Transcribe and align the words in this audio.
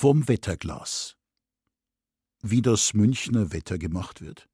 Vom 0.00 0.28
Wetterglas. 0.28 1.16
Wie 2.40 2.62
das 2.62 2.94
Münchner 2.94 3.52
Wetter 3.52 3.78
gemacht 3.78 4.20
wird. 4.20 4.48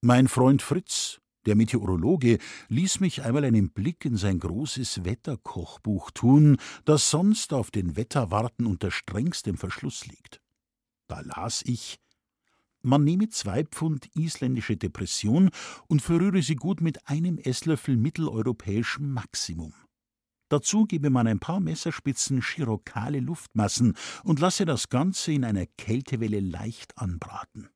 Mein 0.00 0.28
Freund 0.28 0.62
Fritz, 0.62 1.20
der 1.44 1.56
Meteorologe, 1.56 2.38
ließ 2.68 3.00
mich 3.00 3.24
einmal 3.24 3.44
einen 3.44 3.70
Blick 3.70 4.04
in 4.04 4.16
sein 4.16 4.38
großes 4.38 5.04
Wetterkochbuch 5.04 6.12
tun, 6.12 6.56
das 6.84 7.10
sonst 7.10 7.52
auf 7.52 7.72
den 7.72 7.96
Wetterwarten 7.96 8.64
unter 8.64 8.92
strengstem 8.92 9.56
Verschluss 9.56 10.06
liegt. 10.06 10.40
Da 11.08 11.18
las 11.18 11.62
ich, 11.66 11.98
man 12.80 13.02
nehme 13.02 13.28
zwei 13.28 13.64
Pfund 13.64 14.08
isländische 14.14 14.76
Depression 14.76 15.50
und 15.88 16.00
verrühre 16.00 16.42
sie 16.42 16.54
gut 16.54 16.80
mit 16.80 17.08
einem 17.08 17.38
Esslöffel 17.38 17.96
mitteleuropäischem 17.96 19.12
Maximum. 19.12 19.74
Dazu 20.50 20.84
gebe 20.84 21.10
man 21.10 21.28
ein 21.28 21.38
paar 21.38 21.60
Messerspitzen 21.60 22.42
chirokale 22.42 23.20
Luftmassen 23.20 23.96
und 24.24 24.40
lasse 24.40 24.64
das 24.64 24.88
Ganze 24.88 25.32
in 25.32 25.44
einer 25.44 25.66
Kältewelle 25.78 26.40
leicht 26.40 26.98
anbraten. 26.98 27.68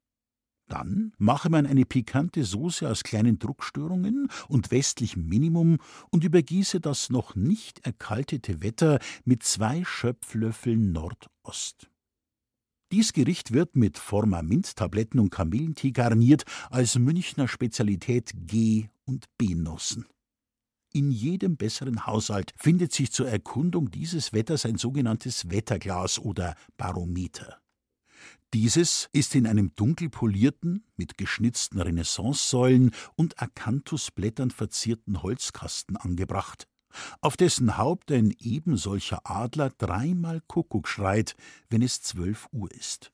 Dann 0.66 1.12
mache 1.18 1.50
man 1.50 1.66
eine 1.66 1.84
pikante 1.84 2.42
Soße 2.42 2.88
aus 2.88 3.04
kleinen 3.04 3.38
Druckstörungen 3.38 4.28
und 4.48 4.70
westlichem 4.72 5.26
Minimum 5.26 5.78
und 6.10 6.24
übergieße 6.24 6.80
das 6.80 7.10
noch 7.10 7.36
nicht 7.36 7.86
erkaltete 7.86 8.60
Wetter 8.60 8.98
mit 9.24 9.44
zwei 9.44 9.84
Schöpflöffeln 9.84 10.90
Nordost. 10.90 11.90
Dies 12.90 13.12
Gericht 13.12 13.52
wird 13.52 13.76
mit 13.76 13.98
Formamint-Tabletten 13.98 15.20
und 15.20 15.30
Kamillentee 15.30 15.92
garniert 15.92 16.44
als 16.70 16.98
Münchner 16.98 17.46
Spezialität 17.46 18.32
G- 18.34 18.88
und 19.04 19.26
B-Nossen. 19.38 20.06
In 20.96 21.10
jedem 21.10 21.56
besseren 21.56 22.06
Haushalt 22.06 22.54
findet 22.56 22.92
sich 22.92 23.10
zur 23.10 23.28
Erkundung 23.28 23.90
dieses 23.90 24.32
Wetters 24.32 24.64
ein 24.64 24.76
sogenanntes 24.76 25.50
Wetterglas 25.50 26.20
oder 26.20 26.54
Barometer. 26.76 27.60
Dieses 28.52 29.08
ist 29.10 29.34
in 29.34 29.48
einem 29.48 29.74
dunkel 29.74 30.08
polierten, 30.08 30.86
mit 30.96 31.18
geschnitzten 31.18 31.80
Renaissancesäulen 31.80 32.92
und 33.16 33.42
Akanthusblättern 33.42 34.52
verzierten 34.52 35.20
Holzkasten 35.20 35.96
angebracht, 35.96 36.68
auf 37.20 37.36
dessen 37.36 37.76
Haupt 37.76 38.12
ein 38.12 38.32
ebensolcher 38.38 39.22
Adler 39.24 39.70
dreimal 39.70 40.42
Kuckuck 40.46 40.86
schreit, 40.86 41.34
wenn 41.70 41.82
es 41.82 42.02
zwölf 42.02 42.46
Uhr 42.52 42.70
ist. 42.70 43.10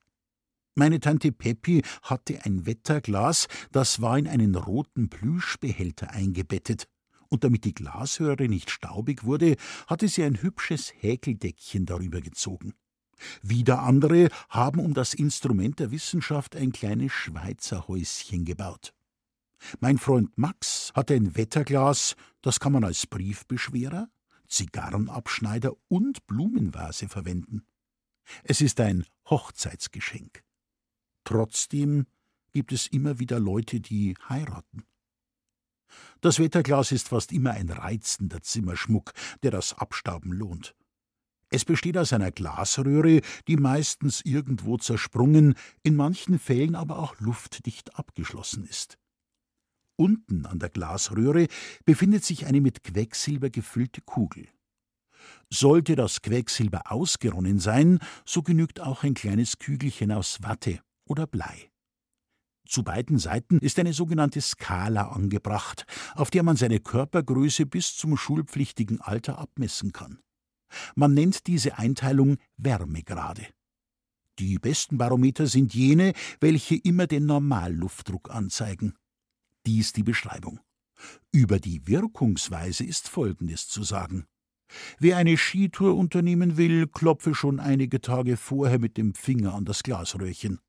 Meine 0.75 1.01
Tante 1.01 1.33
Peppi 1.33 1.83
hatte 2.03 2.45
ein 2.45 2.67
Wetterglas, 2.67 3.49
das 3.73 4.03
war 4.03 4.19
in 4.19 4.29
einen 4.29 4.55
roten 4.55 5.09
Plüschbehälter 5.09 6.11
eingebettet 6.11 6.87
und 7.31 7.45
damit 7.45 7.65
die 7.65 7.75
Glashöre 7.75 8.49
nicht 8.49 8.71
staubig 8.71 9.25
wurde, 9.25 9.57
hatte 9.87 10.09
sie 10.09 10.23
ein 10.25 10.43
hübsches 10.43 10.93
Häkeldeckchen 11.01 11.87
darüber 11.87 12.21
gezogen. 12.21 12.75
Wieder 13.43 13.83
andere 13.83 14.29
haben 14.49 14.81
um 14.81 14.95
das 14.95 15.15
Instrument 15.15 15.79
der 15.79 15.91
Wissenschaft 15.91 16.57
ein 16.57 16.73
kleines 16.73 17.13
Schweizer 17.13 17.89
Häuschen 17.89 18.45
gebaut. 18.45 18.93
Mein 19.81 19.99
Freund 19.99 20.37
Max 20.37 20.91
hatte 20.95 21.15
ein 21.15 21.37
Wetterglas, 21.37 22.17
das 22.41 22.61
kann 22.61 22.73
man 22.73 22.85
als 22.85 23.07
Briefbeschwerer, 23.07 24.09
Zigarrenabschneider 24.49 25.73
und 25.89 26.27
Blumenvase 26.27 27.09
verwenden. 27.09 27.65
Es 28.43 28.61
ist 28.61 28.81
ein 28.81 29.05
Hochzeitsgeschenk. 29.29 30.43
Trotzdem 31.25 32.07
gibt 32.53 32.73
es 32.73 32.87
immer 32.87 33.19
wieder 33.19 33.39
Leute, 33.39 33.81
die 33.81 34.17
heiraten. 34.29 34.85
Das 36.21 36.39
Wetterglas 36.39 36.93
ist 36.93 37.09
fast 37.09 37.33
immer 37.33 37.53
ein 37.53 37.71
reizender 37.71 38.43
Zimmerschmuck, 38.43 39.13
der 39.43 39.51
das 39.51 39.75
Abstauben 39.75 40.33
lohnt. 40.33 40.75
Es 41.49 41.65
besteht 41.65 41.99
aus 41.99 42.13
einer 42.13 42.31
Glasröhre, 42.31 43.23
die 43.49 43.57
meistens 43.57 44.21
irgendwo 44.25 44.77
zersprungen, 44.77 45.55
in 45.83 45.97
manchen 45.97 46.39
Fällen 46.39 46.77
aber 46.77 46.99
auch 46.99 47.19
luftdicht 47.19 47.97
abgeschlossen 47.97 48.65
ist. 48.65 48.99
Unten 49.97 50.47
an 50.47 50.59
der 50.59 50.71
Glasröhre 50.71 51.49
befindet 51.85 52.25
sich 52.25 52.47
eine 52.47 52.61
mit 52.61 52.85
Quecksilber 52.85 53.51
gefüllte 53.51 54.01
Kugel. 54.01 54.49
Sollte 55.51 55.97
das 55.97 56.23
Quecksilber 56.23 56.91
ausgeronnen 56.91 57.59
sein, 57.59 57.99
so 58.25 58.43
genügt 58.43 58.81
auch 58.81 59.03
ein 59.03 59.15
kleines 59.15 59.59
Kügelchen 59.59 60.13
aus 60.13 60.39
Watte 60.43 60.81
oder 61.05 61.27
Blei. 61.27 61.70
Zu 62.67 62.85
beiden 62.85 63.19
Seiten 63.19 63.59
ist 63.59 63.79
eine 63.79 63.93
sogenannte 63.93 64.41
Skala 64.41 65.09
angebracht, 65.09 65.87
auf 66.15 66.31
der 66.31 66.43
man 66.43 66.57
seine 66.57 66.81
Körpergröße 66.81 67.67
bis 67.67 67.97
zum 67.97 68.17
schulpflichtigen 68.17 69.01
Alter 69.01 69.39
abmessen 69.39 69.93
kann. 69.93 70.21
Man 70.95 71.15
nennt 71.15 71.47
diese 71.47 71.79
Einteilung 71.79 72.37
Wärmegrade. 72.57 73.47
Die 74.39 74.59
besten 74.59 74.99
Barometer 74.99 75.47
sind 75.47 75.75
jene, 75.75 76.13
welche 76.41 76.77
immer 76.77 77.07
den 77.07 77.27
Normalluftdruck 77.27 78.31
anzeigen. 78.31 78.95
Dies 79.67 79.93
die 79.93 80.03
Beschreibung. 80.03 80.61
Über 81.33 81.59
die 81.59 81.87
Wirkungsweise 81.87 82.85
ist 82.85 83.09
Folgendes 83.09 83.69
zu 83.69 83.83
sagen. 83.83 84.27
Wer 84.99 85.17
eine 85.17 85.37
Skitour 85.37 85.97
unternehmen 85.97 86.57
will, 86.57 86.87
klopfe 86.87 87.35
schon 87.35 87.61
einige 87.61 88.01
Tage 88.01 88.37
vorher 88.37 88.79
mit 88.79 88.97
dem 88.97 89.15
Finger 89.15 89.55
an 89.55 89.65
das 89.65 89.83
Glasröhrchen. 89.83 90.61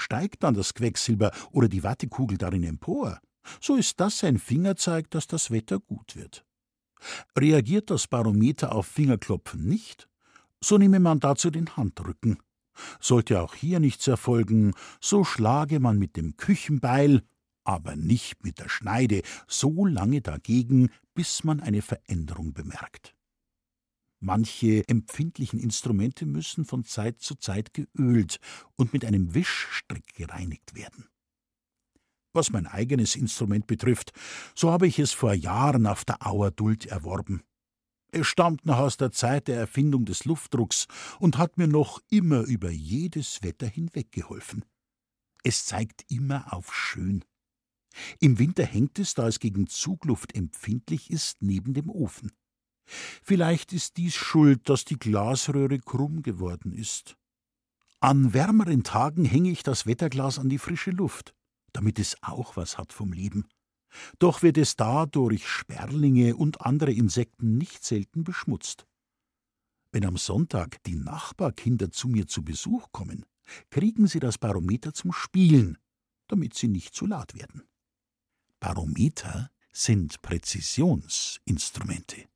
Steigt 0.00 0.42
dann 0.42 0.54
das 0.54 0.72
Quecksilber 0.72 1.30
oder 1.52 1.68
die 1.68 1.82
Wattekugel 1.82 2.38
darin 2.38 2.64
empor, 2.64 3.20
so 3.60 3.76
ist 3.76 4.00
das 4.00 4.24
ein 4.24 4.38
Fingerzeig, 4.38 5.10
dass 5.10 5.26
das 5.26 5.50
Wetter 5.50 5.78
gut 5.78 6.16
wird. 6.16 6.46
Reagiert 7.36 7.90
das 7.90 8.06
Barometer 8.06 8.74
auf 8.74 8.86
Fingerklopfen 8.86 9.62
nicht, 9.62 10.08
so 10.62 10.78
nehme 10.78 11.00
man 11.00 11.20
dazu 11.20 11.50
den 11.50 11.76
Handrücken. 11.76 12.38
Sollte 12.98 13.42
auch 13.42 13.54
hier 13.54 13.78
nichts 13.78 14.08
erfolgen, 14.08 14.72
so 15.02 15.22
schlage 15.22 15.80
man 15.80 15.98
mit 15.98 16.16
dem 16.16 16.38
Küchenbeil, 16.38 17.22
aber 17.64 17.94
nicht 17.94 18.42
mit 18.42 18.58
der 18.58 18.70
Schneide, 18.70 19.20
so 19.46 19.84
lange 19.84 20.22
dagegen, 20.22 20.90
bis 21.14 21.44
man 21.44 21.60
eine 21.60 21.82
Veränderung 21.82 22.54
bemerkt. 22.54 23.14
Manche 24.20 24.86
empfindlichen 24.86 25.58
Instrumente 25.58 26.26
müssen 26.26 26.66
von 26.66 26.84
Zeit 26.84 27.22
zu 27.22 27.36
Zeit 27.36 27.72
geölt 27.72 28.38
und 28.76 28.92
mit 28.92 29.04
einem 29.04 29.34
Wischstrick 29.34 30.14
gereinigt 30.14 30.74
werden. 30.74 31.08
Was 32.32 32.50
mein 32.50 32.66
eigenes 32.66 33.16
Instrument 33.16 33.66
betrifft, 33.66 34.12
so 34.54 34.70
habe 34.70 34.86
ich 34.86 34.98
es 34.98 35.12
vor 35.12 35.32
Jahren 35.32 35.86
auf 35.86 36.04
der 36.04 36.24
Auer 36.24 36.50
Duld 36.50 36.86
erworben. 36.86 37.42
Es 38.12 38.26
stammt 38.26 38.66
noch 38.66 38.78
aus 38.78 38.96
der 38.96 39.10
Zeit 39.10 39.48
der 39.48 39.56
Erfindung 39.56 40.04
des 40.04 40.24
Luftdrucks 40.26 40.86
und 41.18 41.38
hat 41.38 41.58
mir 41.58 41.68
noch 41.68 42.00
immer 42.10 42.42
über 42.42 42.70
jedes 42.70 43.42
Wetter 43.42 43.66
hinweg 43.66 44.12
geholfen. 44.12 44.64
Es 45.44 45.64
zeigt 45.64 46.04
immer 46.10 46.52
auf 46.52 46.74
schön. 46.74 47.24
Im 48.20 48.38
Winter 48.38 48.64
hängt 48.64 48.98
es, 48.98 49.14
da 49.14 49.26
es 49.26 49.40
gegen 49.40 49.66
Zugluft 49.66 50.34
empfindlich 50.34 51.10
ist, 51.10 51.42
neben 51.42 51.72
dem 51.72 51.88
Ofen. 51.88 52.32
Vielleicht 53.22 53.72
ist 53.72 53.96
dies 53.96 54.14
schuld, 54.14 54.68
dass 54.68 54.84
die 54.84 54.98
Glasröhre 54.98 55.78
krumm 55.78 56.22
geworden 56.22 56.72
ist. 56.72 57.16
An 58.00 58.32
wärmeren 58.32 58.82
Tagen 58.82 59.24
hänge 59.24 59.50
ich 59.50 59.62
das 59.62 59.86
Wetterglas 59.86 60.38
an 60.38 60.48
die 60.48 60.58
frische 60.58 60.90
Luft, 60.90 61.34
damit 61.72 61.98
es 61.98 62.16
auch 62.22 62.56
was 62.56 62.78
hat 62.78 62.92
vom 62.92 63.12
Leben. 63.12 63.46
Doch 64.18 64.42
wird 64.42 64.56
es 64.56 64.76
da 64.76 65.06
durch 65.06 65.46
Sperlinge 65.46 66.36
und 66.36 66.62
andere 66.62 66.92
Insekten 66.92 67.58
nicht 67.58 67.84
selten 67.84 68.24
beschmutzt. 68.24 68.86
Wenn 69.92 70.06
am 70.06 70.16
Sonntag 70.16 70.82
die 70.84 70.94
Nachbarkinder 70.94 71.90
zu 71.90 72.08
mir 72.08 72.26
zu 72.26 72.44
Besuch 72.44 72.86
kommen, 72.92 73.26
kriegen 73.70 74.06
sie 74.06 74.20
das 74.20 74.38
Barometer 74.38 74.94
zum 74.94 75.12
Spielen, 75.12 75.78
damit 76.28 76.54
sie 76.54 76.68
nicht 76.68 76.94
zu 76.94 77.06
laut 77.06 77.34
werden. 77.34 77.64
Barometer 78.60 79.50
sind 79.72 80.22
Präzisionsinstrumente. 80.22 82.29